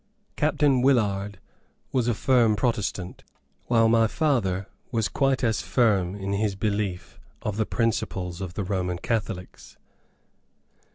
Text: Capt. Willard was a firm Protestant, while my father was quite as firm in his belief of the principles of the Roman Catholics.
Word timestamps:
Capt. 0.35 0.63
Willard 0.63 1.39
was 1.91 2.07
a 2.07 2.15
firm 2.15 2.55
Protestant, 2.55 3.23
while 3.67 3.87
my 3.87 4.07
father 4.07 4.65
was 4.91 5.07
quite 5.07 5.43
as 5.43 5.61
firm 5.61 6.15
in 6.15 6.33
his 6.33 6.55
belief 6.55 7.19
of 7.43 7.55
the 7.57 7.67
principles 7.67 8.41
of 8.41 8.55
the 8.55 8.63
Roman 8.63 8.97
Catholics. 8.97 9.77